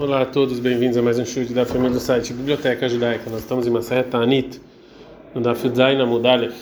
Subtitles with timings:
[0.00, 3.28] Olá a todos, bem-vindos a mais um chute da família do site Biblioteca Judaica.
[3.28, 4.58] Nós estamos em Maseret Tanit,
[5.34, 6.56] no Daf Zain Amudalef,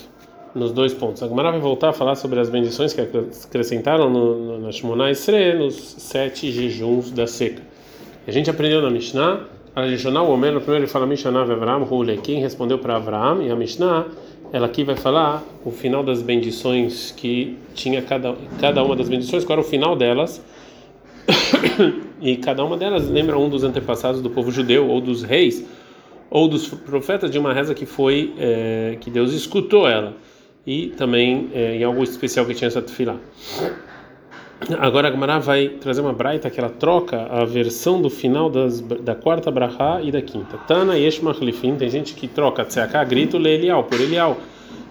[0.57, 1.23] nos dois pontos.
[1.23, 5.05] A Gemara vai voltar a falar sobre as bendições que acrescentaram no, no, na Shemona
[5.57, 7.63] nos sete jejuns da seca.
[8.27, 11.87] A gente aprendeu na Mishnah, a Mishnah, o Homer, no primeiro ele fala Mishnah Avram,
[11.89, 14.05] Hule, quem respondeu para Avram, e a Mishnah,
[14.53, 19.45] ela aqui vai falar o final das bendições que tinha cada, cada uma das bendições,
[19.45, 20.43] qual era o final delas
[22.21, 25.65] e cada uma delas lembra um dos antepassados do povo judeu ou dos reis
[26.31, 30.15] ou dos profetas de uma reza que foi é, que Deus escutou ela
[30.67, 33.17] e também é, em algo especial que tinha essa tefilá.
[34.81, 38.81] Agora a Gemara vai trazer uma braita que ela troca a versão do final das,
[38.81, 40.59] da quarta brachá e da quinta.
[40.67, 44.37] Tana yesh machlifin, tem gente que troca tzeaká, grito leelial, por Elial,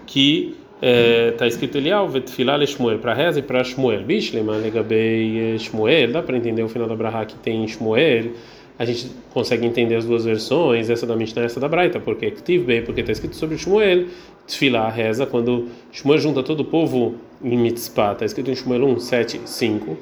[0.06, 4.04] que está é, escrito Elial, Vetfilah Shmuel, para reza e para Shmuel.
[4.04, 8.32] Bishlema legabei Shmuel, dá para entender o final da Braha que tem Shmuel.
[8.80, 12.30] A gente consegue entender as duas versões, essa da Mishnah e essa da Braita, porque
[12.30, 14.06] Ktiv bem, porque está escrito sobre Shmuel,
[14.46, 19.00] Tfilah, reza, quando Shmuel junta todo o povo em Mitzpah, está escrito em Shmuel 1,
[19.00, 19.98] 7, 5,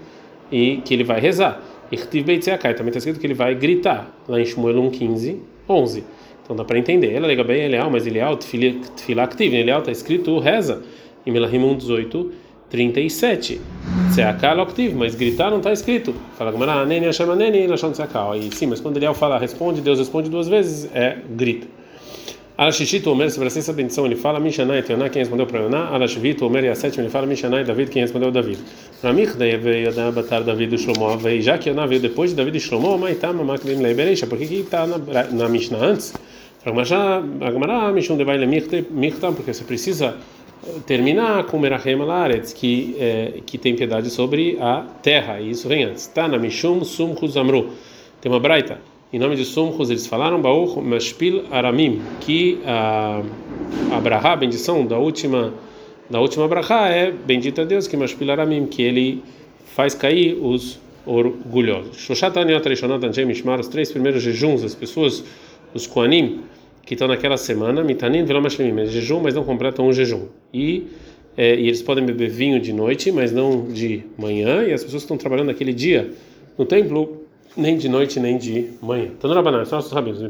[0.52, 1.64] e que ele vai rezar.
[1.90, 4.90] E Ktiv bem Tzeakai, também está escrito que ele vai gritar, lá em Shmuel 1,
[4.92, 6.04] 15, 11.
[6.46, 7.12] Então dá para entender.
[7.12, 9.52] Ela liga bem Elial, mas Elial, Tfilah Aktiv.
[9.52, 10.84] Elial está escrito reza.
[11.26, 12.32] Em Melahim 1, 18,
[12.70, 13.60] 37.
[14.12, 16.14] Tseakal Aktiv, mas gritar não está escrito.
[16.38, 18.34] Fala Gamara, Neni Hashem Neni, Lashon Tseakal.
[18.34, 21.68] Aí sim, mas quando Elial fala responde, Deus responde duas vezes, é grito.
[22.58, 25.90] Alashishito Omer, sobre a sexta bendição, ele fala Mishanai, Teoná, quem respondeu para Yoná.
[25.90, 28.60] Alashivito Omer, e a sétima, ele fala Mishanai, David, quem respondeu David.
[29.04, 32.38] Ramich, daí veio da batalha David e Shlomo, veio já que Yoná veio depois de
[32.38, 34.98] David e Shlomo, Maitama, Maklim Leibereisha, por que está na,
[35.32, 36.14] na Mishnah antes?
[36.66, 40.18] Agmará, Mishum Debaile Mirtam, porque você precisa
[40.86, 45.84] terminar com Merachem Alaretz, que, é, que tem piedade sobre a terra, e isso vem
[45.84, 46.08] antes.
[46.08, 47.70] Tá na Mishum Sumchus Amru.
[48.20, 48.80] Tem uma braita.
[49.14, 53.22] Em nome de Sumchus, eles falaram Baur Mashpil Aramim, que a,
[53.96, 55.54] a Brahá, a bendição da última
[56.10, 59.24] da última Brahá é bendito é Deus, que Mashpil Aramim, que ele
[59.76, 61.98] faz cair os orgulhosos.
[61.98, 65.24] Shoshat Aniot Rishonot Anjei Mishmar, os três primeiros jejuns, as pessoas,
[65.74, 66.42] os Koanim,
[66.86, 70.28] que estão naquela semana, mitanin velomashlimim, eles jejum, mas não completam um jejum.
[70.54, 70.88] E,
[71.36, 75.02] é, e eles podem beber vinho de noite, mas não de manhã, e as pessoas
[75.02, 76.12] que estão trabalhando naquele dia
[76.58, 77.24] no templo,
[77.58, 79.10] nem de noite nem de manhã.
[79.18, 80.22] Então, não é só sabemos.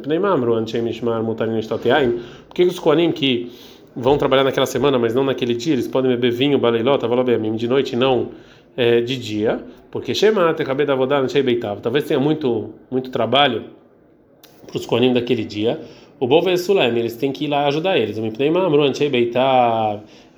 [2.47, 3.51] Por que os koanim que
[3.93, 7.67] vão trabalhar naquela semana, mas não naquele dia, eles podem beber vinho, baleilota, valobemim, de
[7.67, 8.29] noite não
[8.77, 9.61] é, de dia?
[9.91, 11.25] Porque Shema, Tekabed Avodar,
[11.81, 13.65] Talvez tenha muito, muito trabalho
[14.65, 15.79] para os koanim daquele dia
[16.19, 18.17] o Bov e Sulaim, eles têm que ir lá ajudar eles.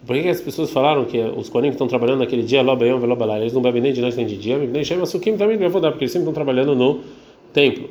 [0.06, 3.54] Por que, que as pessoas falaram que os Kohanim que estão trabalhando naquele dia, eles
[3.54, 4.56] não bebem nem de noite nem de dia?
[4.56, 7.02] também porque eles sempre estão trabalhando no
[7.52, 7.90] templo.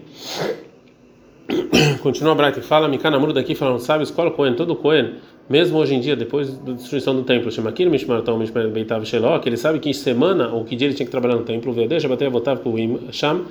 [2.02, 5.14] Continua a Bright, fala, Mikanamuru daqui falando, sabe, escola Cohen, todo Cohen,
[5.48, 9.38] mesmo hoje em dia, depois da destruição do templo, chama Kir Mishmartão Mishmar Beitav Sheló,
[9.38, 11.72] que ele sabe que em semana ou que dia ele tinha que trabalhar no templo,
[11.72, 13.42] veio, deixa bater a votar para o Sham,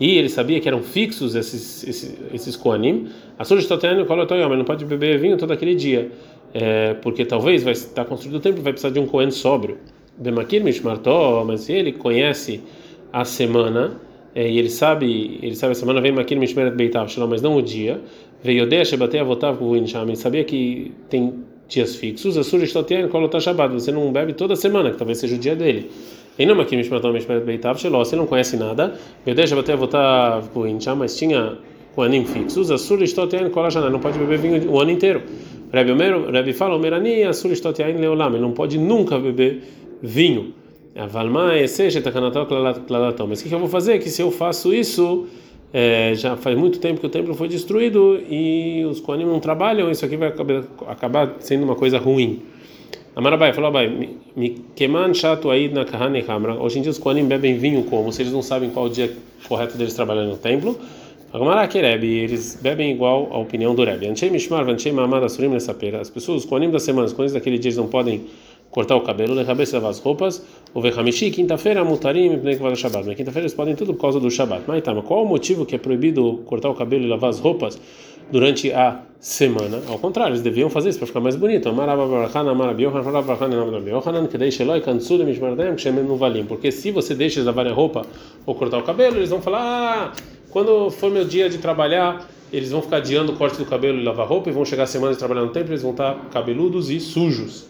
[0.00, 4.84] e ele sabia que eram fixos esses esses, esses koanim, a sua mas não pode
[4.84, 6.10] beber vinho todo aquele dia,
[6.54, 9.78] é, porque talvez vai estar construído o templo vai precisar de um kohen sóbrio.
[10.16, 12.60] Bemakir mishmartó, mas ele conhece
[13.12, 14.00] a semana
[14.34, 17.62] é, e ele sabe, ele sabe a semana vem makir mishmeret beitav mas não o
[17.62, 18.00] dia.
[18.42, 21.34] Veio deixa bater a votar com o sabia que tem
[21.68, 22.36] dias fixos.
[22.36, 25.56] A sua estotian kolotá shabbat, você não bebe toda semana, que talvez seja o dia
[25.56, 25.90] dele.
[26.38, 26.46] E
[27.12, 28.94] Mishmaret Beitav Sheló, você não conhece nada.
[29.26, 30.66] Eu deixo até votar o
[30.96, 31.58] mas tinha
[31.94, 32.70] com anim fixos.
[32.70, 35.22] Asur Istotiain Kolashana, não pode beber vinho o ano inteiro.
[35.72, 39.62] Rebbe Omer, Rebbe fala, Omerani, Asur Istotiain Leolam, ele não pode nunca beber
[40.00, 40.54] vinho.
[42.86, 43.26] Klalató.
[43.26, 43.98] Mas o que eu vou fazer?
[43.98, 45.26] Que se eu faço isso.
[45.70, 49.90] É, já faz muito tempo que o templo foi destruído e os Koanim não trabalham,
[49.90, 52.40] isso aqui vai acabar, acabar sendo uma coisa ruim.
[53.16, 54.10] Amarabai falou, Abai,
[54.76, 56.54] Keman chato aí na Kahane Hamra.
[56.54, 58.12] Hoje em dia os Koanim bebem vinho como?
[58.12, 59.12] Se eles não sabem qual o dia
[59.48, 60.78] correto deles trabalhando no templo.
[61.32, 64.06] Rebbe, eles bebem igual à opinião do Rebbe.
[64.06, 66.00] Anchei Mishmar, Anchei Mamad Asurim nessa pera.
[66.00, 68.24] As pessoas, os Koanim das semanas, quando daquele dia eles não podem
[68.70, 73.06] cortar o cabelo, lechaber lavar as roupas, o vechamishi, quinta-feira, mutarim, pnei Shabbat.
[73.06, 74.64] Mas quinta-feira eles podem tudo por causa do Shabbat.
[74.82, 77.80] Tá, mas qual o motivo que é proibido cortar o cabelo e lavar as roupas
[78.30, 79.82] durante a semana?
[79.88, 81.70] Ao contrário, eles deviam fazer isso para ficar mais bonito.
[86.46, 88.02] Porque se você deixa eles lavarem a roupa
[88.46, 90.12] ou cortar o cabelo, eles vão falar, ah,
[90.50, 94.04] quando for meu dia de trabalhar, eles vão ficar adiando o corte do cabelo e
[94.04, 96.90] lavar roupa e vão chegar a semana de trabalhar no tempo, eles vão estar cabeludos
[96.90, 97.68] e sujos.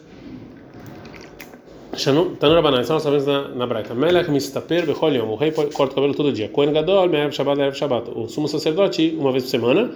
[2.38, 3.94] Tanura Banan, nós sabemos na, na.
[3.94, 5.10] Melech mistaper bechol.
[5.28, 6.48] O rei corta o cabelo todo dia.
[6.48, 8.10] Gadol, Shabbat, Shabbat.
[8.14, 9.90] O sumo sacerdote, uma vez por semana.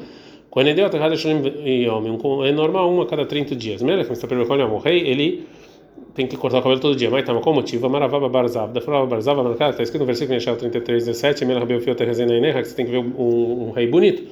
[0.53, 2.05] Kohen Idiot, cada Shonim Yom.
[2.13, 3.83] Um Kohen normal, uma a cada 30 dias.
[3.83, 4.75] Melech mistaper bechol yom.
[4.75, 5.47] O rei, ele
[6.15, 7.11] tem que cortar o cabelo todo dia.
[7.11, 7.89] Mas tá, qual motivo?
[7.89, 8.71] Maravava Barzav.
[8.71, 11.47] Da Frava Barzav, está escrito no versículo em 33, 17.
[11.47, 14.25] Melech Rabeu Fiot Rezena Ineha, que você tem que ver um, um rei bonito.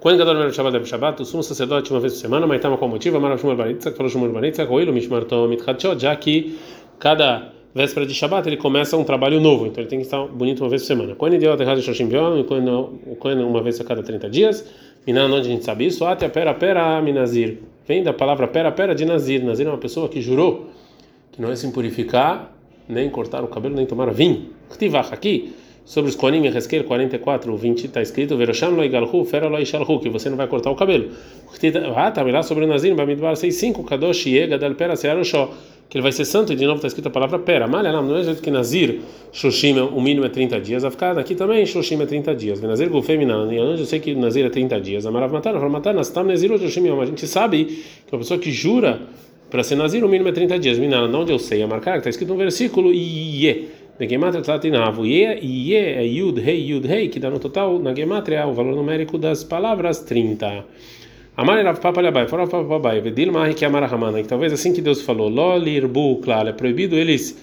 [0.00, 1.22] Kohen Gadol, me'erev Shabbat, Shabbat.
[1.22, 2.44] O sumo sacerdote, uma vez por semana.
[2.44, 3.20] Mas tá, qual motivo?
[3.20, 6.58] Marav Shumar Baritza, que falou Shumar Baritza, Roilo Mishmarto Mitchadshot, já que
[6.98, 10.64] cada véspera de Shabbat ele começa um trabalho novo, então ele tem que estar bonito
[10.64, 11.14] uma vez por semana.
[11.14, 14.68] Quando idiota errado Shoshim Biom, quando uma vez a cada 30 dias,
[15.08, 16.04] Minan, onde a gente sabe isso?
[16.04, 17.60] Até pera pera minazir.
[17.86, 19.42] Vem da palavra pera pera de Nazir.
[19.42, 20.66] Nazir é uma pessoa que jurou
[21.32, 22.52] que não ia se impurificar,
[22.86, 24.50] nem cortar o cabelo, nem tomar vinho.
[24.68, 29.98] Ktivach aqui, sobre os Koanim e Hezkel 44, 20, está escrito: Verosham lo fera lo
[29.98, 31.10] que você não vai cortar o cabelo.
[31.96, 35.54] Ah, tá lá sobre o Nazir, Bamidbar 6.5, Kadosh Yega dal pera searoshó
[35.88, 37.66] que ele vai ser santo, e de novo está escrito a palavra pera.
[37.66, 39.00] Malha não é jeito que Nazir,
[39.32, 40.84] Shoshim, o mínimo é 30 dias.
[40.84, 42.60] A ficar aqui também, Shoshim é 30 dias.
[42.60, 45.06] Nazir Gufeminan, onde eu sei que Nazir é 30 dias.
[45.06, 47.64] Amarav Matar, Matar, Nastam Nazir Shoshim, a gente sabe
[48.06, 49.00] que uma pessoa que jura
[49.50, 50.78] para ser Nazir, o mínimo é 30 dias.
[50.78, 53.68] Minan, onde eu sei, a marcar, está escrito no versículo, Iye.
[53.98, 57.94] Na Gematria Tlatinavu, Iye, Iye é Yud, Rei, Yud, Rei, que dá no total, na
[57.94, 60.64] Gematria, o valor numérico das palavras 30.
[61.38, 64.72] Amar Rav Papa Labai, fora Papa Labai, Vedil Mahi que Amar Ramana, que talvez assim
[64.72, 67.38] que Deus falou, Lolirbu, claro, é proibido eles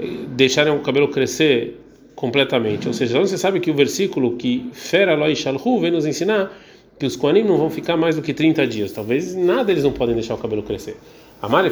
[0.00, 1.78] eh, deixarem o cabelo crescer
[2.14, 2.88] completamente.
[2.88, 6.56] Ou seja, você sabe que o versículo que Fera Loi Shalhu vem nos ensinar
[6.98, 8.92] que os Koanim não vão ficar mais do que 30 dias.
[8.92, 10.96] Talvez nada eles não podem deixar o cabelo crescer.
[11.42, 11.66] Amar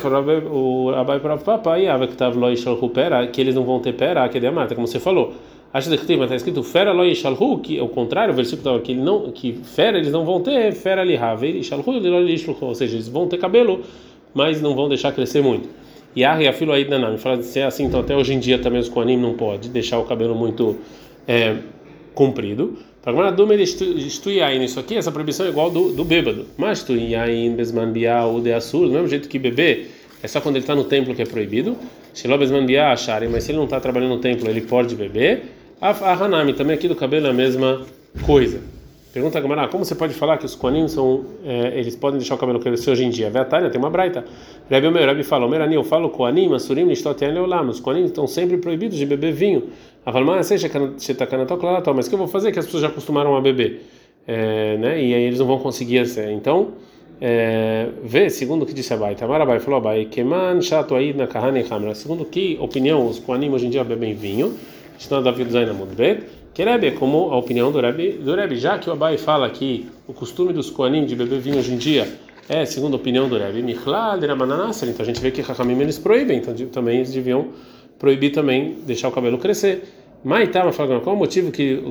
[0.50, 4.28] o Abai para Papa, e estava Loi Shalhu Pera, que eles não vão ter Pera,
[4.28, 5.32] que é de Amar, como você falou.
[5.72, 9.54] Que está escrito fera lo ishalhu, que é o contrário, o versículo que não, que
[9.64, 11.84] fera eles não vão ter fera li haver ishalhu
[12.60, 13.80] ou seja, eles vão ter cabelo,
[14.34, 15.66] mas não vão deixar crescer muito.
[16.14, 18.80] E a afilo aí me fala de ser assim, então até hoje em dia também
[18.80, 20.76] os koanim não pode deixar o cabelo muito
[21.26, 21.56] é,
[22.14, 22.76] comprido.
[23.02, 26.44] Para dúvida estuiain, isso aqui, essa proibição é igual do, do bêbado.
[26.58, 29.90] Mas estuiain besman bial de assur, do mesmo jeito que beber
[30.22, 31.78] é só quando ele está no templo que é proibido.
[32.14, 35.61] Shelo besman bial acharem, mas se ele não está trabalhando no templo, ele pode beber.
[35.80, 37.82] A Hanami, também aqui do cabelo é a mesma
[38.24, 38.60] coisa.
[39.12, 42.34] Pergunta a Gamara, como você pode falar que os Koanim são, é, eles podem deixar
[42.34, 43.28] o cabelo crescer hoje em dia?
[43.28, 44.24] Veatania tem uma braita.
[44.70, 47.68] Rebbe meu, Rebbe fala, Merani, eu falo Koanim, Asurim, Nishtotian Leolam.
[47.68, 49.64] Os Koanim estão sempre proibidos de beber vinho.
[50.06, 50.66] Avalma, seja
[50.98, 51.62] Shetakanatok
[51.94, 52.52] mas o que eu vou fazer?
[52.52, 53.82] Que as pessoas já acostumaram a beber.
[54.26, 55.02] É, né?
[55.02, 56.30] E aí eles não vão conseguir ser.
[56.30, 56.68] Então,
[57.20, 61.62] é, vê, segundo o que disse Abai, Tamarabai falou Abai, Keman Shato aí na Kahane
[61.70, 61.94] Hamra.
[61.94, 64.54] Segundo que opinião, os Koanim hoje em dia bebem vinho.
[65.02, 66.22] Mishnah David Zain Amudbet,
[66.54, 69.88] que Rebbe como a opinião do Rebbe, do Rebbe, já que o Abai fala que
[70.06, 72.06] o costume dos Koanim de beber vinho hoje em dia
[72.48, 75.98] é, segundo a opinião do Rebbe, Michlal Ramananasser, então a gente vê que Hakamim eles
[75.98, 77.48] proíbem, então também eles deviam
[77.98, 79.82] proibir também deixar o cabelo crescer.
[80.24, 81.82] Mas tá, falando qual o motivo que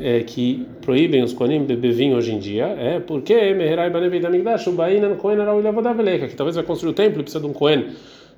[0.00, 2.66] é, que proíbem os koanim beber vinho hoje em dia?
[2.78, 6.90] É porque Meherai Banevei da Migdash, o Baina Kohen era o que talvez vai construir
[6.90, 7.86] o templo e precisa de um Kohen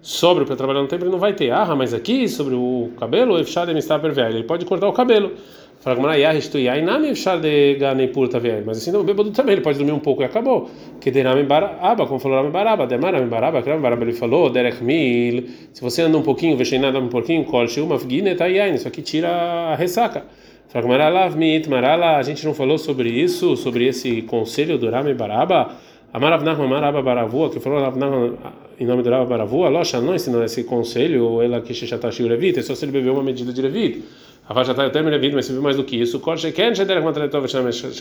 [0.04, 1.50] sobre para trabalhar no tempo ele não vai ter.
[1.50, 3.38] Ah, mas aqui sobre o cabelo.
[3.38, 5.32] Ele pode cortar o cabelo.
[5.80, 8.62] Fala como Yah estuiai nami efshade ganei purta ver.
[8.66, 10.68] Mas assim o bêbado também ele pode dormir um pouco e acabou.
[11.00, 15.46] Que derame baraba, como falou Rame baraba, demarame baraba, Rame baraba ele falou, derech mil.
[15.72, 18.74] Se você anda um pouquinho, vexei nada um pouquinho, colche uma fguine taiain.
[18.74, 20.24] Isso aqui tira a ressaca.
[20.68, 22.18] Fala como Lav mit marala.
[22.18, 25.76] A gente não falou sobre isso, sobre esse conselho do Rame baraba.
[26.14, 28.34] Amarav Nachman Maraba Baravua, que falou Rav Nachman
[28.78, 32.28] em nome do Rav Baravua, Locha não ensinou esse conselho, ou ela que Shechatashi o
[32.28, 34.02] Levita, é só se ele bebeu uma medida de.
[34.48, 36.20] A faixa está Levita, mas se viu mais do que isso.
[36.20, 37.46] Corche Ken Sheder Matretov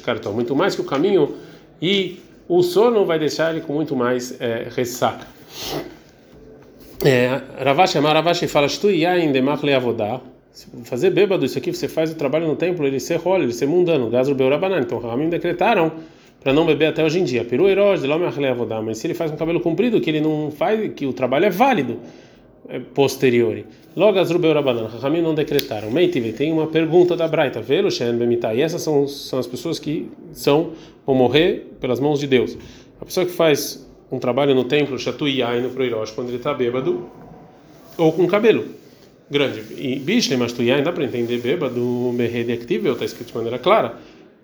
[0.05, 1.33] Cartão, muito mais que o caminho
[1.81, 5.25] e o sono vai deixar ele com muito mais é, ressaca.
[7.03, 10.21] É, Ravashi, Ravashi fala, Shtuyain Demach Leavodá,
[10.83, 13.65] fazer bêbado, isso aqui você faz o trabalho no templo, ele ser rolo, ele ser
[13.65, 14.81] mundano, Gazro Beurabanan.
[14.81, 15.91] Então, Ramim decretaram
[16.43, 17.45] para não beber até hoje em dia.
[17.45, 21.05] Peru herói de mas se ele faz um cabelo comprido, que ele não faz, que
[21.05, 21.99] o trabalho é válido
[22.67, 23.65] é posteriori.
[23.95, 25.91] Logo as rubeu rabanan, Rahamim não decretaram.
[25.91, 28.17] Meitive, tem uma pergunta da Braita, velo shen.
[28.55, 30.71] E essas são, são as pessoas que são
[31.05, 32.57] vão morrer pelas mãos de Deus.
[32.99, 37.09] A pessoa que faz um trabalho no templo, chatuyai no proirosh, quando ele está bêbado
[37.97, 38.65] ou com cabelo
[39.29, 39.63] grande.
[39.77, 43.97] E bishle mas tuyai, dá para entender bêbado, berre de está escrito de maneira clara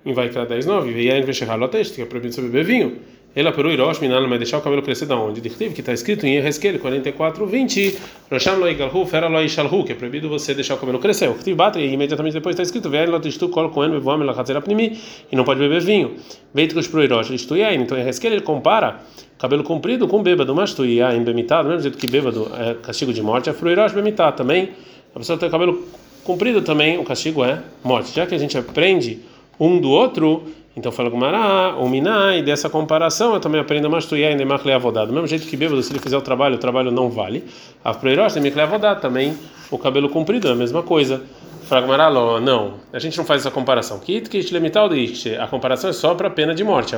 [0.05, 2.97] em Vaikra 10, 9, Veyain Veshehalotesh, que é proibido você beber vinho.
[3.35, 5.39] Ela perou Irosh Minal, mas deixar o cabelo crescer da onde?
[5.39, 7.97] Dictive, que está escrito em Ezequiel 44, 20,
[8.31, 11.29] Rosham Loi Galhu, Fera Loi Shalhu, que é proibido você deixar o cabelo crescer.
[11.29, 14.97] O Dictive bate e imediatamente depois está escrito, Ver Lotistu Kol Kohen Bevoam Elachatzera Pnimi,
[15.31, 16.15] e não pode beber vinho.
[16.55, 17.81] Veitros pro Irosh, Listu Yain.
[17.81, 18.99] Então em Ezequiel ele compara
[19.37, 23.13] cabelo comprido com bêbado, mas tu Yain Bemitá, do mesmo jeito que bêbado é castigo
[23.13, 24.71] de morte, é pro Irosh Bemitá também.
[25.13, 25.83] A pessoa tem cabelo
[26.23, 28.11] comprido também, o castigo é morte.
[28.15, 29.19] Já que a gente aprende
[29.59, 30.43] um do outro,
[30.77, 34.63] então fala Gumará, o Minai, dessa comparação eu também aprendo mais tu e ainda mais.
[35.05, 37.43] Do mesmo jeito que bêbado, se ele fizer o trabalho, o trabalho não vale.
[37.83, 39.37] A Preirosh tem avodado também,
[39.69, 41.21] o cabelo comprido é a mesma coisa.
[41.63, 43.99] Fragmaraló, não, a gente não faz essa comparação.
[43.99, 46.95] De a comparação é só para pena de morte.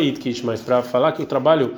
[0.00, 1.74] Itkit, mas para falar que o trabalho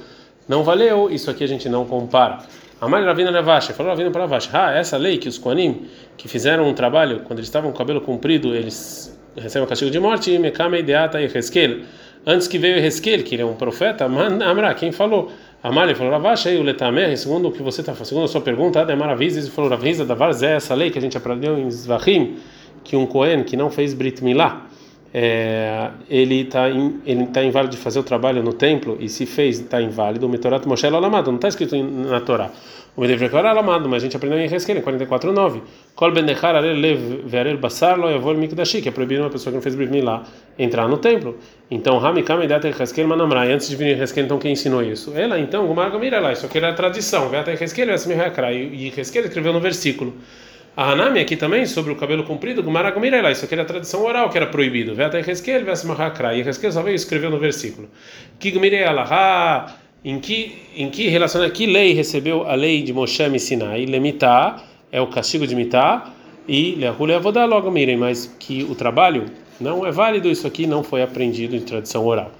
[0.49, 2.41] não valeu, isso aqui a gente não compara.
[2.81, 6.29] A mãe Ravina Levash falou Ravina para Levash, ah, essa lei que os Koanim que
[6.29, 10.01] fizeram um trabalho quando eles estavam com o cabelo comprido, eles recebe o castigo de
[10.01, 11.81] morte, e Mekama Ideata e Heskel.
[12.27, 15.31] Antes que veio Heskel, que ele é um profeta, Amra, quem falou?
[15.63, 18.81] Amar, falou, Ravash, aí o Letamer, segundo o que você está segundo a sua pergunta,
[18.81, 22.37] Ademar Aviz, ele falou, Ravisa da Varzé, essa lei que a gente aprendeu em Zvahim,
[22.85, 24.67] que um Cohen que não fez Brit Milá,
[25.13, 29.61] é, ele está ele tá inválido de fazer o trabalho no templo e se fez
[29.61, 32.51] está inválido o Metorat Moshe Lalamado não está escrito na Torá
[32.97, 35.61] o Medevrekar Alamado mas a gente aprendeu em Hezkel 44:9
[35.95, 39.57] Kol ben dechar lev ve'arel basar lo yavol mikdashi que é proibido uma pessoa que
[39.57, 40.23] não fez brit milá
[40.59, 41.37] entrar no templo
[41.71, 45.67] então Hamikam edat Hezkel manamrai antes de vir Hezkel então quem ensinou isso ela então
[45.67, 50.15] Gumar Gamira lá isso aqui era a tradição ve'at Hezkel e Hezkel escreveu no versículo
[50.77, 54.05] a Hanami aqui também, sobre o cabelo comprido, Gumara Gumirela, isso aqui era a tradição
[54.05, 54.95] oral que era proibido.
[54.95, 56.35] Veta Hezkel, Vesmahakra.
[56.35, 57.89] E Hezkel só veio e escreveu no versículo.
[58.39, 59.03] Que Gumirela,
[60.05, 63.87] em que, em que relação, que lei recebeu a lei de Moshe e Sinai?
[63.87, 64.63] Lemitá,
[64.93, 66.13] é o castigo de Mitá,
[66.49, 69.27] e Leahule Avodá logo mirem, mas que o trabalho
[69.61, 72.31] não é válido, isso aqui não foi aprendido em tradição oral.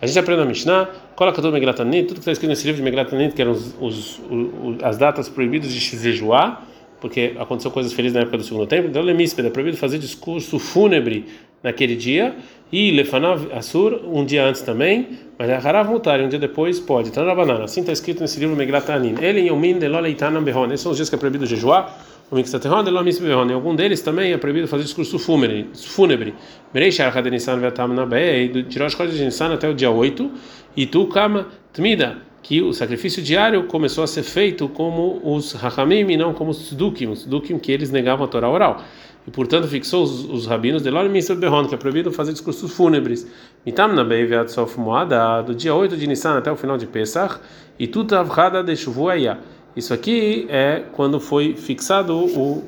[0.00, 2.84] A gente aprende na Mishnah, coloca todo Meglatanit, tudo que está escrito nesse livro de
[2.84, 6.66] Meglatanit, que eram os, os, os, as datas proibidas de jejuar
[7.00, 10.58] porque aconteceu coisas felizes na época do segundo tempo, então Lemíspeda é proibido fazer discurso
[10.58, 11.26] fúnebre
[11.62, 12.36] naquele dia,
[12.72, 17.10] e Lefanav Assur um dia antes também, mas Harav Mutar, um dia depois pode.
[17.10, 19.14] Banana, assim está escrito nesse livro Megratanin.
[19.20, 21.96] Ele em Yomin de Loleitanam Behon, esses são os dias que é proibido jejuar,
[22.30, 25.68] o Mixaterron de Lomis Behon, em algum deles também é proibido fazer discurso fúnebre.
[25.74, 26.34] fúnebre.
[26.74, 30.30] Mereishar Hadenissan Vetam Nabei, de Rosh Chodesh Nissan até o dia 8,
[30.76, 36.12] e tu Kama Tmida que o sacrifício diário começou a ser feito como os Rahamim
[36.12, 38.84] e não como os Tzedukim, os Tzedukim que eles negavam a Torá oral.
[39.26, 42.72] E portanto fixou os, os rabinos de Lor Mitzvah Behon, que é proibido fazer discursos
[42.72, 43.26] fúnebres.
[43.64, 47.40] Mitam na Beiviat Sof Moada, do dia 8 de Nissan até o final de Pesach,
[47.78, 49.38] e Tutavhada de Shavuaya.
[49.74, 52.64] Isso aqui é quando foi fixado o,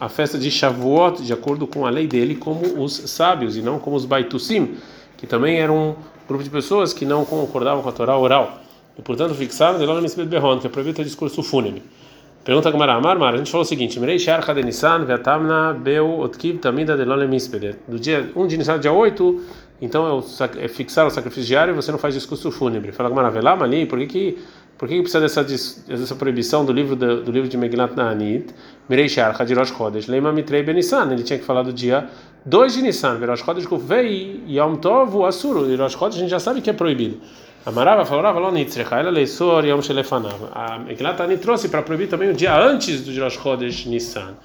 [0.00, 3.78] a festa de Shavuot, de acordo com a lei dele, como os sábios e não
[3.78, 4.76] como os Baitusim,
[5.16, 5.94] que também eram um
[6.28, 8.60] grupo de pessoas que não concordavam com a Torá oral
[8.98, 11.82] e portanto fixaram de lá no Berron, que é proibido o discurso fúnebre.
[12.46, 16.58] Pergunta Gamara Amar, Mar, a gente falou o seguinte: Mirei Shar Hadenissan, Vetamna, Beu, Otkiv,
[16.58, 17.74] Tamida, Delole Mispeder.
[17.88, 19.42] Do dia 1 de Nissan, dia 8,
[19.82, 20.22] então
[20.60, 22.92] é, é fixar o sacrifício diário e você não faz discurso fúnebre.
[22.92, 24.38] Fala Gamara, Velá, Mali, por que que.
[24.78, 28.54] Por que, que precisa dessa, dessa proibição do livro do, do livro de Megillat Na'anit?
[28.88, 31.10] Mirei Shar Hadirosh Chodesh, Leima Mitrei Benissan.
[31.10, 32.08] Ele tinha que falar do dia
[32.44, 35.68] 2 de Nissan, Verosh Chodesh Kufvei, Yom Tov, Asuru.
[35.68, 37.18] E Rosh Chodesh a gente já sabe que é proibido.
[37.66, 40.52] Amarava falava lo nitzrecha, ela leisor yom shelefanav.
[40.54, 44.36] A Megillat Ani trouxe para proibir também o dia antes do Rosh Chodesh Nissan.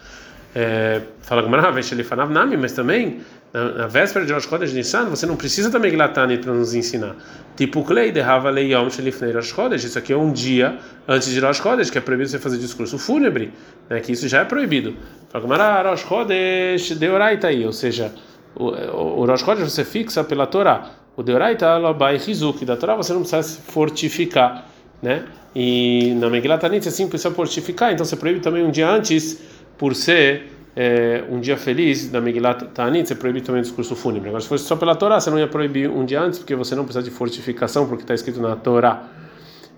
[0.55, 3.21] É, fala Gamara, shelefanav nami, mas também
[3.53, 6.73] na, na véspera de Rosh Chodesh Nissan você não precisa da Megillat Ani para nos
[6.73, 7.15] ensinar.
[7.55, 9.83] Tipo klei de hava yom shelifnei Rosh Chodesh.
[9.83, 12.97] Isso aqui é um dia antes de Rosh Chodesh que é proibido você fazer discurso
[12.97, 13.53] fúnebre,
[13.87, 13.99] né?
[13.99, 14.95] Que isso já é proibido.
[15.29, 18.11] Fala Gamara, Rosh Chodesh deoraita aí, ou seja,
[18.55, 21.00] o, o Rosh Chodesh você fixa pela Torá.
[21.15, 24.65] O Deoraita Labai Hizuk, da Torá você não precisa se fortificar,
[25.01, 25.25] né?
[25.53, 29.41] E na Megillat Tanit assim precisa fortificar, então você proíbe também um dia antes,
[29.77, 34.29] por ser é, um dia feliz da Megillat Tanit, você proíbe também o discurso fúnebre.
[34.29, 36.75] Agora, se fosse só pela Torá, você não ia proibir um dia antes, porque você
[36.75, 39.03] não precisa de fortificação, porque está escrito na Torá.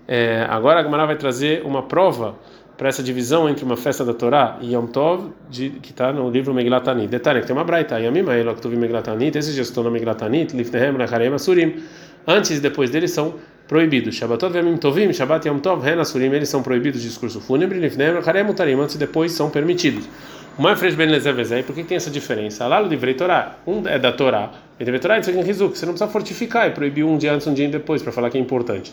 [0.06, 2.36] É, agora a Gemara vai trazer uma prova
[2.76, 6.28] para essa divisão entre uma festa da Torá e Yom Tov, de, que está no
[6.28, 7.08] livro Megillat Anit.
[7.08, 9.90] Detalhe, que tem uma braita, Yamim Aelo, que tu Megillat Anit, esses dias estão no
[9.90, 10.20] Megillat
[10.52, 11.82] Lifnehem, Lecharem, Asurim,
[12.26, 13.34] antes e depois deles são
[13.68, 14.16] proibidos.
[14.16, 18.14] Shabbatot Yamim Tovim, Shabbat Yom Tov, Ren, Asurim, eles são proibidos de discurso fúnebre, Lifnehem,
[18.14, 20.08] Lecharem, Utarim, antes e depois são permitidos.
[20.56, 22.64] O Mafresh Ben Lezevezei, por que tem essa diferença?
[22.68, 25.76] Lá no livro Torá, um é da Torá, e deve Torá, isso aqui em Rizuk,
[25.76, 28.38] você não precisa fortificar e proibir um dia antes, um dia depois, para falar que
[28.38, 28.92] é importante.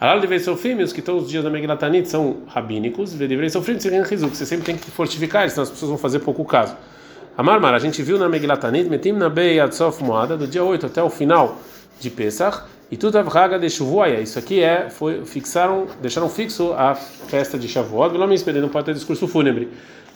[0.00, 4.46] Alal de Veisofim, os que todos os dias da Meglatanit são rabínicos, de Veisofim, você
[4.46, 6.74] sempre tem que fortificar, senão as pessoas vão fazer pouco caso.
[7.36, 10.86] A Marmara, a gente viu na Meglatanit, metim na Bei Adsof Moada, do dia 8
[10.86, 11.58] até o final
[12.00, 16.94] de Pesach, E tudo Haga de Shavuot, isso aqui é, foi, fixaram, deixaram fixo a
[16.94, 19.68] festa de Shavuot, pelo menos não pode ter discurso fúnebre.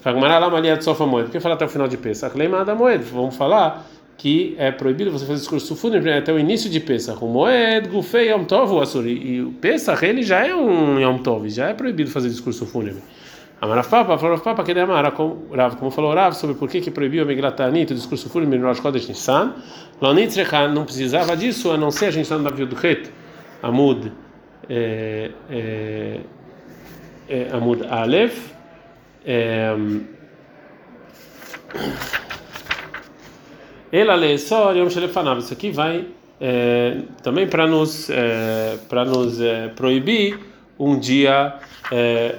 [0.02, 2.36] Por que falar até o final de Pesach?
[2.36, 3.86] Leimada Moed, vamos falar
[4.16, 7.22] que é proibido você fazer discurso fúnebre até o início de Pesach.
[7.22, 9.12] O Moed, Gufei, Yom Tov, Asuri.
[9.12, 13.02] E o Pesach, ele já é um Yom Tov, já é proibido fazer discurso fúnebre.
[13.60, 17.26] Amaraf Papa, falou Papa, que Amara, como, falou Rav, sobre por que, que proibiu a
[17.26, 19.54] Migratanit, o discurso fúnebre no Rosh Chodesh Nissan.
[20.00, 23.10] Lonitzrecha não precisava disso, a não ser a gente está no navio do Het,
[23.62, 24.12] Amud,
[24.68, 26.20] é, é,
[27.28, 28.52] é, Amud Aleph,
[29.26, 29.74] é,
[33.90, 35.40] ela lê só Yom Shelefanav.
[35.40, 36.06] Isso aqui vai
[36.40, 40.38] é, também para nos é, para nos é, proibir
[40.78, 41.54] um dia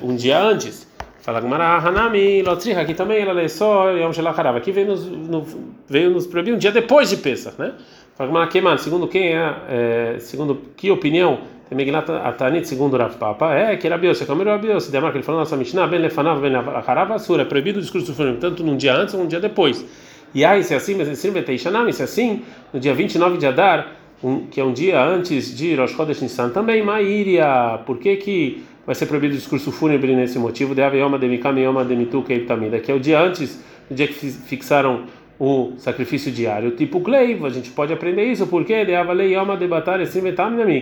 [0.01, 0.87] um dia antes.
[1.21, 4.57] Fala Hanami, Lotriha, aqui também ela lê só Yom Shelacharav.
[4.57, 5.45] Aqui veio nos, no,
[5.85, 7.73] veio nos proibir um dia depois de Pesach, né?
[8.15, 11.39] Fala que mano, segundo quem é, segundo que opinião?
[11.69, 15.17] Tem Megilat Atanit, segundo Rav Papa, é que era Bios, como era Bios, demar que
[15.17, 18.39] ele falou na nossa Mishnah, Ben Lefanav, Ben Lacharav, Asura, é proibido o discurso fúnebre,
[18.39, 19.85] tanto num dia antes ou um dia depois.
[20.33, 22.41] E aí, se é assim, mas assim, se é assim,
[22.73, 23.87] no dia 29 de Adar,
[24.23, 28.63] um, que é um dia antes de Rosh Chodesh Nissan, também, Maíria, por que que
[28.85, 30.73] vai ser proibido o discurso fúnebre nesse motivo?
[30.73, 35.03] De Aveyoma Demikam Yoma Demitu Keiptamida, que é o dia antes do dia que fixaram
[35.39, 39.99] o sacrifício diário, tipo Kleiv, a gente pode aprender isso, porque de Avalei Yoma Debatar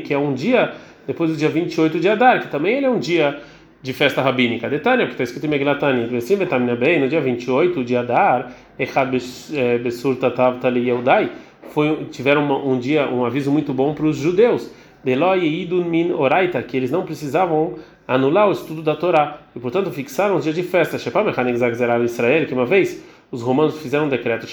[0.03, 0.73] que é um dia
[1.05, 3.39] depois do dia 28 de Adar, que também ele é um dia
[3.81, 4.67] de festa rabínica.
[4.67, 6.07] Detalhe, porque está escrito em Meglatani,
[6.99, 9.13] no dia 28 de Adar, Echad
[9.53, 11.29] eh, Besur Tatav Tali Yehudai,
[11.69, 14.71] foi, tiveram um dia, um aviso muito bom para os judeus.
[15.03, 17.75] Deloi Idun Min Oraita, que eles não precisavam
[18.07, 20.97] anular o estudo da Torá e, portanto, fixaram os dias de festa.
[20.97, 24.45] Shepam Mechanik Zagzerar Israel, que uma vez os romanos fizeram um decreto,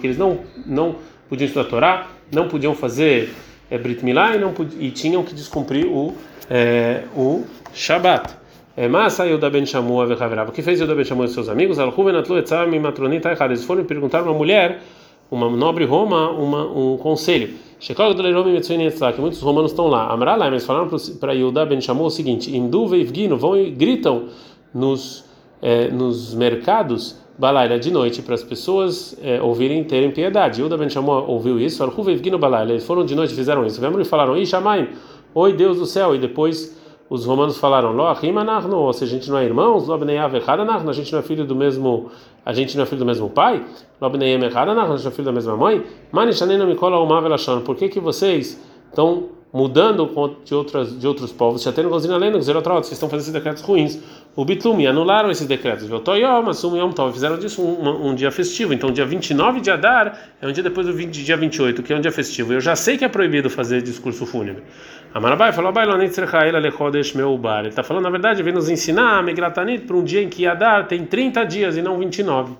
[0.00, 0.96] que eles não, não
[1.28, 3.30] podiam estudar a Torá, não podiam fazer
[3.70, 6.14] é, Brit Milá e, não, e tinham que descumprir o,
[6.50, 8.40] é, o Shabat.
[8.76, 10.06] É, mas saiu da Ben Shamua
[10.48, 11.78] O que fez Yuda Ben Shamua e seus amigos?
[11.78, 14.80] Eles foram perguntar a uma mulher,
[15.30, 17.50] uma nobre Roma, uma, um conselho.
[17.78, 17.92] Que
[19.20, 20.12] muitos romanos estão lá.
[20.12, 20.88] Amrala, eles falaram
[21.18, 22.50] para Yuda Ben Shamua o seguinte:
[22.88, 24.28] veivgino, vão e gritam
[24.72, 25.24] nos,
[25.62, 30.60] é, nos mercados balaila de noite para as pessoas é, ouvirem terem piedade.
[30.60, 31.82] Yuda Ben Shamua ouviu isso.
[31.82, 33.80] Eles foram de noite fizeram isso.
[33.80, 34.88] Vemos e falaram: Ih, Shamaim,
[35.34, 36.14] oi Deus do céu.
[36.14, 39.96] E depois os romanos falaram: Lo achimanachno, ou seja, a gente não é irmãos, Lo
[39.96, 42.10] bneiav a gente não é filho do mesmo,
[42.44, 43.64] a gente não é filho do mesmo pai,
[44.00, 45.82] Lo bneiem echadanav, a gente não é filho da mesma mãe.
[46.12, 50.08] Manishanena mikola umav elashon, por que que vocês estão mudando
[50.44, 51.62] de outras de outros povos?
[51.62, 53.98] Já tem gozina lendo, zerotrot, vocês estão fazendo esses decretos ruins.
[54.36, 55.88] O bitlumi anularam esses decretos.
[55.88, 58.72] Votoyom, assum yom tov, fizeram disso um, um, dia festivo.
[58.72, 61.96] Então, dia 29 de Adar é um dia depois do 20, dia 28, que é
[61.96, 62.52] um dia festivo.
[62.52, 64.62] Eu já sei que é proibido fazer discurso fúnebre.
[65.12, 70.22] Amarabai falou, Ele está falando, na verdade, vem nos ensinar a Megratanit para um dia
[70.22, 72.54] em que Adar tem 30 dias e não 29.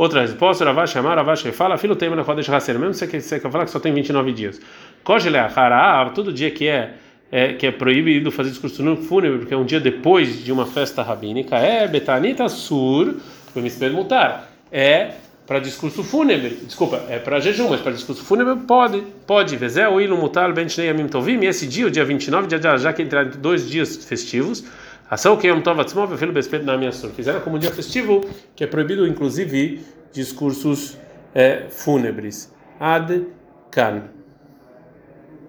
[0.00, 3.66] Outra resposta, Ravash Amar, Ravash fala, filho tem na Chodesh Haser, mesmo se você falar
[3.66, 4.58] que só tem 29 dias.
[5.04, 6.94] Kojele Achara, todo dia que é,
[7.30, 11.02] é, que é proibido fazer discurso fúnebre, porque é um dia depois de uma festa
[11.02, 13.14] rabínica, é Betanita Sur,
[13.54, 15.10] me Mutar, é
[15.46, 19.54] para discurso fúnebre, desculpa, é para jejum, mas para discurso fúnebre pode, pode.
[19.54, 22.90] Vezé ilu mutar ben yamim tovim, e esse dia, o dia 29 de Adar, já
[22.90, 24.64] que entrar dois dias festivos,
[25.10, 28.62] ação que yom tov atzmov vefilo bespet na minha fizeram como um dia festivo, que
[28.62, 30.96] é proibido inclusive discursos
[31.34, 32.54] é, fúnebres.
[32.78, 33.26] Ad
[33.70, 34.19] kan.